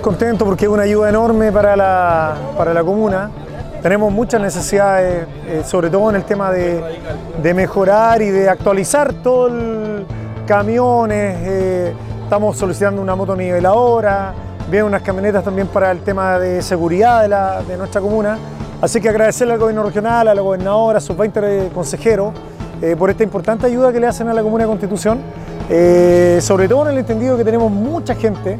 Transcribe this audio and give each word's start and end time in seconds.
contentos 0.00 0.46
porque 0.46 0.64
es 0.64 0.70
una 0.70 0.82
ayuda 0.82 1.08
enorme 1.08 1.52
para 1.52 1.76
la, 1.76 2.34
para 2.56 2.72
la 2.74 2.82
comuna. 2.82 3.30
Tenemos 3.82 4.10
muchas 4.12 4.40
necesidades, 4.40 5.26
eh, 5.46 5.62
sobre 5.64 5.90
todo 5.90 6.08
en 6.10 6.16
el 6.16 6.24
tema 6.24 6.50
de, 6.50 6.82
de 7.42 7.54
mejorar 7.54 8.22
y 8.22 8.30
de 8.30 8.48
actualizar 8.48 9.12
todo 9.14 9.48
el 9.48 10.06
camiones. 10.46 11.36
eh, 11.42 11.92
estamos 12.22 12.56
solicitando 12.56 13.02
una 13.02 13.14
moto 13.14 13.36
niveladora, 13.36 14.32
vienen 14.70 14.86
unas 14.88 15.02
camionetas 15.02 15.44
también 15.44 15.66
para 15.68 15.90
el 15.90 16.00
tema 16.00 16.38
de 16.38 16.62
seguridad 16.62 17.20
de, 17.22 17.28
la- 17.28 17.62
de 17.62 17.76
nuestra 17.76 18.00
comuna. 18.00 18.38
Así 18.80 19.00
que 19.00 19.08
agradecerle 19.10 19.52
al 19.54 19.58
gobierno 19.60 19.82
regional, 19.82 20.28
a 20.28 20.34
la 20.34 20.40
gobernadora, 20.40 20.98
a 20.98 21.00
sus 21.00 21.16
20 21.16 21.70
consejeros, 21.74 22.32
eh, 22.82 22.96
por 22.98 23.10
esta 23.10 23.22
importante 23.22 23.66
ayuda 23.66 23.92
que 23.92 24.00
le 24.00 24.06
hacen 24.06 24.28
a 24.28 24.34
la 24.34 24.42
comuna 24.42 24.64
de 24.64 24.68
Constitución. 24.68 25.18
Sobre 26.40 26.68
todo 26.68 26.82
en 26.86 26.92
el 26.92 26.98
entendido 26.98 27.36
que 27.38 27.44
tenemos 27.44 27.70
mucha 27.70 28.14
gente 28.14 28.58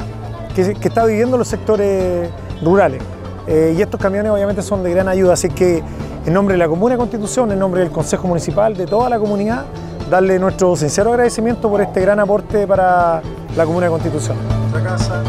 que, 0.54 0.74
que 0.74 0.88
está 0.88 1.04
viviendo 1.04 1.36
en 1.36 1.38
los 1.40 1.48
sectores 1.48 2.30
rurales. 2.62 3.02
Eh, 3.46 3.74
y 3.76 3.82
estos 3.82 4.00
camiones 4.00 4.32
obviamente 4.32 4.62
son 4.62 4.82
de 4.82 4.90
gran 4.90 5.08
ayuda, 5.08 5.34
así 5.34 5.48
que 5.50 5.82
en 6.24 6.32
nombre 6.32 6.54
de 6.54 6.58
la 6.58 6.68
Comuna 6.68 6.94
de 6.94 6.98
Constitución, 6.98 7.52
en 7.52 7.58
nombre 7.58 7.82
del 7.82 7.90
Consejo 7.90 8.27
Municipal, 8.27 8.74
de 8.74 8.86
toda 8.86 9.10
la 9.10 9.18
comunidad, 9.18 9.66
darle 10.10 10.38
nuestro 10.38 10.74
sincero 10.77 11.10
agradecimiento 11.10 11.68
por 11.68 11.82
este 11.82 12.00
gran 12.00 12.20
aporte 12.20 12.66
para 12.66 13.20
la 13.54 13.64
Comuna 13.66 13.86
de 13.86 13.92
Constitución. 13.92 14.38
Nuestra 14.72 14.82
casa, 14.82 15.22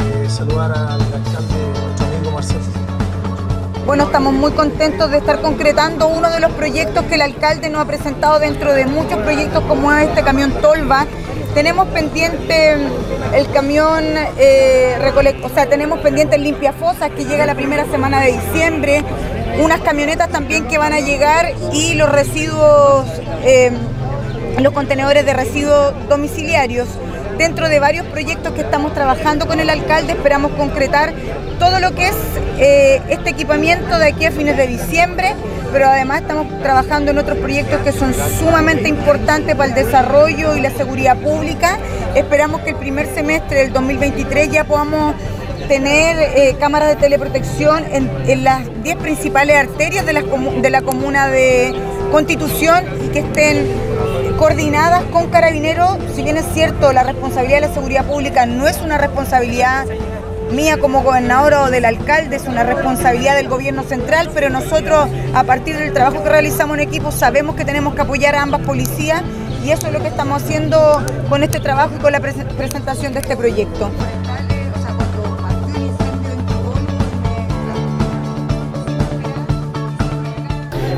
eh, 0.00 0.26
saludar 0.28 0.72
al 0.72 1.00
alcalde, 1.00 1.22
nuestro 1.84 2.06
amigo 2.06 2.30
Marcelo. 2.32 2.60
Bueno, 3.84 4.04
estamos 4.04 4.32
muy 4.32 4.52
contentos 4.52 5.10
de 5.10 5.18
estar 5.18 5.42
concretando 5.42 6.08
uno 6.08 6.30
de 6.30 6.40
los 6.40 6.50
proyectos 6.52 7.04
que 7.04 7.16
el 7.16 7.22
alcalde 7.22 7.68
nos 7.68 7.82
ha 7.82 7.84
presentado 7.84 8.38
dentro 8.38 8.72
de 8.72 8.86
muchos 8.86 9.18
proyectos 9.18 9.62
como 9.64 9.92
es 9.92 10.08
este 10.08 10.22
camión 10.22 10.52
Tolva. 10.62 11.06
Tenemos 11.54 11.86
pendiente 11.88 12.74
el 13.32 13.50
camión, 13.52 14.04
eh, 14.38 14.96
o 15.42 15.48
sea, 15.48 15.66
tenemos 15.66 16.00
pendiente 16.00 16.34
el 16.34 16.42
limpia 16.42 16.72
fosas 16.72 17.10
que 17.12 17.24
llega 17.24 17.46
la 17.46 17.54
primera 17.54 17.84
semana 17.86 18.20
de 18.20 18.32
diciembre, 18.32 19.04
unas 19.62 19.80
camionetas 19.80 20.30
también 20.30 20.66
que 20.66 20.78
van 20.78 20.92
a 20.92 20.98
llegar 20.98 21.52
y 21.72 21.94
los 21.94 22.10
residuos, 22.10 23.06
eh, 23.44 23.70
los 24.60 24.72
contenedores 24.72 25.24
de 25.24 25.32
residuos 25.32 25.94
domiciliarios. 26.08 26.88
Dentro 27.38 27.68
de 27.68 27.78
varios 27.78 28.06
proyectos 28.06 28.52
que 28.52 28.62
estamos 28.62 28.92
trabajando 28.92 29.46
con 29.46 29.60
el 29.60 29.70
alcalde, 29.70 30.12
esperamos 30.12 30.52
concretar 30.52 31.12
todo 31.60 31.78
lo 31.78 31.94
que 31.94 32.08
es 32.08 32.16
eh, 32.58 33.00
este 33.08 33.30
equipamiento 33.30 33.96
de 33.98 34.08
aquí 34.08 34.24
a 34.24 34.32
fines 34.32 34.56
de 34.56 34.66
diciembre, 34.66 35.34
pero 35.74 35.88
además 35.88 36.20
estamos 36.20 36.46
trabajando 36.62 37.10
en 37.10 37.18
otros 37.18 37.36
proyectos 37.38 37.80
que 37.80 37.90
son 37.90 38.14
sumamente 38.38 38.88
importantes 38.88 39.56
para 39.56 39.70
el 39.70 39.74
desarrollo 39.74 40.54
y 40.56 40.60
la 40.60 40.70
seguridad 40.70 41.16
pública. 41.16 41.78
Esperamos 42.14 42.60
que 42.60 42.70
el 42.70 42.76
primer 42.76 43.12
semestre 43.12 43.58
del 43.58 43.72
2023 43.72 44.50
ya 44.52 44.62
podamos 44.62 45.16
tener 45.66 46.16
eh, 46.36 46.54
cámaras 46.60 46.90
de 46.90 46.94
teleprotección 46.96 47.84
en, 47.90 48.08
en 48.28 48.44
las 48.44 48.60
10 48.84 48.96
principales 48.98 49.56
arterias 49.56 50.06
de, 50.06 50.12
comu- 50.24 50.60
de 50.60 50.70
la 50.70 50.80
comuna 50.82 51.26
de 51.26 51.74
Constitución 52.12 52.84
y 53.04 53.08
que 53.08 53.18
estén 53.18 53.66
coordinadas 54.38 55.02
con 55.10 55.28
carabineros. 55.28 55.96
Si 56.14 56.22
bien 56.22 56.36
es 56.36 56.44
cierto, 56.54 56.92
la 56.92 57.02
responsabilidad 57.02 57.62
de 57.62 57.68
la 57.68 57.74
seguridad 57.74 58.04
pública 58.04 58.46
no 58.46 58.68
es 58.68 58.80
una 58.80 58.96
responsabilidad 58.96 59.86
mía 60.54 60.78
como 60.78 61.02
gobernadora 61.02 61.62
o 61.64 61.70
del 61.70 61.84
alcalde, 61.84 62.36
es 62.36 62.44
una 62.46 62.62
responsabilidad 62.64 63.34
del 63.36 63.48
gobierno 63.48 63.82
central, 63.82 64.30
pero 64.32 64.50
nosotros 64.50 65.08
a 65.34 65.44
partir 65.44 65.76
del 65.76 65.92
trabajo 65.92 66.22
que 66.22 66.28
realizamos 66.30 66.76
en 66.78 66.84
equipo 66.84 67.10
sabemos 67.12 67.56
que 67.56 67.64
tenemos 67.64 67.94
que 67.94 68.02
apoyar 68.02 68.34
a 68.36 68.42
ambas 68.42 68.60
policías 68.62 69.22
y 69.64 69.70
eso 69.70 69.86
es 69.88 69.92
lo 69.92 70.00
que 70.00 70.08
estamos 70.08 70.42
haciendo 70.42 71.02
con 71.28 71.42
este 71.42 71.58
trabajo 71.60 71.92
y 71.96 72.00
con 72.00 72.12
la 72.12 72.20
prese- 72.20 72.44
presentación 72.56 73.12
de 73.12 73.20
este 73.20 73.36
proyecto. 73.36 73.90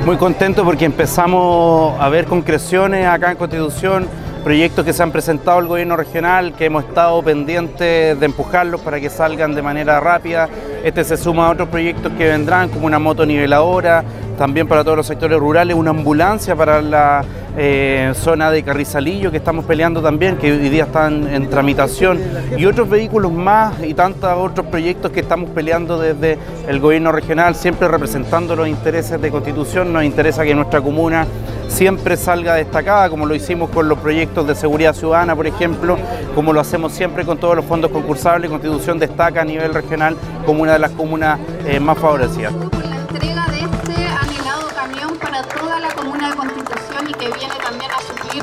Muy 0.04 0.16
contento 0.18 0.64
porque 0.64 0.84
empezamos 0.84 2.00
a 2.00 2.08
ver 2.08 2.26
concreciones 2.26 3.06
acá 3.08 3.32
en 3.32 3.36
Constitución, 3.36 4.08
proyectos 4.46 4.84
que 4.84 4.92
se 4.92 5.02
han 5.02 5.10
presentado 5.10 5.58
al 5.58 5.66
gobierno 5.66 5.96
regional, 5.96 6.52
que 6.52 6.66
hemos 6.66 6.84
estado 6.84 7.20
pendientes 7.20 8.16
de 8.20 8.26
empujarlos 8.26 8.80
para 8.80 9.00
que 9.00 9.10
salgan 9.10 9.56
de 9.56 9.60
manera 9.60 9.98
rápida. 9.98 10.48
Este 10.84 11.02
se 11.02 11.16
suma 11.16 11.48
a 11.48 11.50
otros 11.50 11.68
proyectos 11.68 12.12
que 12.16 12.28
vendrán, 12.28 12.68
como 12.68 12.86
una 12.86 13.00
moto 13.00 13.26
niveladora, 13.26 14.04
también 14.38 14.68
para 14.68 14.84
todos 14.84 14.98
los 14.98 15.06
sectores 15.08 15.36
rurales, 15.40 15.74
una 15.74 15.90
ambulancia 15.90 16.54
para 16.54 16.80
la 16.80 17.24
eh, 17.56 18.12
zona 18.14 18.52
de 18.52 18.62
Carrizalillo 18.62 19.32
que 19.32 19.38
estamos 19.38 19.64
peleando 19.64 20.00
también, 20.00 20.36
que 20.36 20.52
hoy 20.52 20.68
día 20.68 20.84
están 20.84 21.26
en 21.26 21.50
tramitación, 21.50 22.20
y 22.56 22.66
otros 22.66 22.88
vehículos 22.88 23.32
más 23.32 23.82
y 23.82 23.94
tantos 23.94 24.30
otros 24.38 24.66
proyectos 24.66 25.10
que 25.10 25.20
estamos 25.20 25.50
peleando 25.50 25.98
desde 25.98 26.38
el 26.68 26.78
gobierno 26.78 27.10
regional, 27.10 27.56
siempre 27.56 27.88
representando 27.88 28.54
los 28.54 28.68
intereses 28.68 29.20
de 29.20 29.28
Constitución. 29.28 29.92
Nos 29.92 30.04
interesa 30.04 30.44
que 30.44 30.54
nuestra 30.54 30.80
comuna 30.80 31.26
siempre 31.68 32.16
salga 32.16 32.54
destacada, 32.54 33.08
como 33.10 33.26
lo 33.26 33.34
hicimos 33.34 33.70
con 33.70 33.88
los 33.88 33.98
proyectos 33.98 34.46
de 34.46 34.54
seguridad 34.54 34.94
ciudadana, 34.94 35.36
por 35.36 35.46
ejemplo, 35.46 35.98
como 36.34 36.52
lo 36.52 36.60
hacemos 36.60 36.92
siempre 36.92 37.24
con 37.24 37.38
todos 37.38 37.56
los 37.56 37.64
fondos 37.64 37.90
concursables. 37.90 38.50
Constitución 38.50 38.98
destaca 38.98 39.42
a 39.42 39.44
nivel 39.44 39.74
regional 39.74 40.16
como 40.44 40.62
una 40.62 40.74
de 40.74 40.78
las 40.78 40.92
comunas 40.92 41.38
eh, 41.66 41.80
más 41.80 41.98
favorecidas. 41.98 42.52
con 42.52 42.90
la 42.90 42.96
entrega 42.96 43.46
de 43.50 43.58
este 43.60 44.06
anhelado 44.06 44.68
camión 44.74 45.16
para 45.18 45.42
toda 45.42 45.80
la 45.80 45.88
comuna 45.88 46.30
de 46.30 46.36
Constitución 46.36 47.08
y 47.08 47.12
que 47.14 47.26
viene 47.38 47.54
también 47.62 47.90
a 47.90 48.00
suplir 48.00 48.42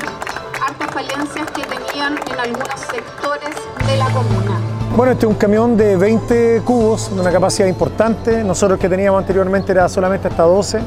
hartas 0.66 0.90
falencias 0.92 1.50
que 1.50 1.62
tenían 1.62 2.18
en 2.32 2.40
algunos 2.40 2.80
sectores 2.80 3.54
de 3.86 3.96
la 3.96 4.06
comuna. 4.06 4.60
Bueno, 4.96 5.10
este 5.10 5.26
es 5.26 5.32
un 5.32 5.38
camión 5.38 5.76
de 5.76 5.96
20 5.96 6.62
cubos, 6.64 7.12
de 7.12 7.20
una 7.20 7.32
capacidad 7.32 7.66
importante. 7.66 8.44
Nosotros 8.44 8.78
que 8.78 8.88
teníamos 8.88 9.22
anteriormente 9.22 9.72
era 9.72 9.88
solamente 9.88 10.28
hasta 10.28 10.44
12. 10.44 10.78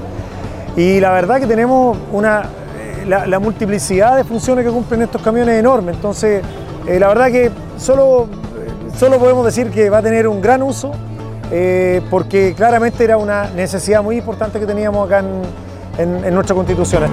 Y 0.77 0.99
la 1.01 1.11
verdad 1.11 1.39
que 1.39 1.47
tenemos 1.47 1.97
una, 2.13 2.43
eh, 2.79 3.03
la, 3.07 3.39
multiplicidad 3.39 4.15
de 4.15 4.23
funciones 4.23 4.63
que 4.63 4.71
cumplen 4.71 5.01
estos 5.01 5.21
camiones 5.21 5.55
es 5.55 5.59
enorme. 5.59 5.91
Entonces, 5.91 6.43
eh, 6.88 6.99
la 6.99 7.07
verdad 7.09 7.27
que 7.31 7.51
solo, 7.77 8.25
eh, 8.57 8.91
solo 8.97 9.17
podemos 9.17 9.43
decir 9.43 9.69
que 9.71 9.89
va 9.89 9.97
a 9.97 10.01
tener 10.03 10.27
un 10.27 10.39
gran 10.39 10.61
uso, 10.61 10.91
porque 12.09 12.53
claramente 12.55 13.03
era 13.05 13.17
una 13.17 13.49
necesidad 13.55 14.03
muy 14.03 14.17
importante 14.17 14.59
que 14.59 14.65
teníamos 14.65 15.05
acá 15.07 15.19
en, 15.19 15.41
en- 15.97 16.25
en 16.25 16.33
nuestra 16.35 16.53
constitución. 16.55 17.03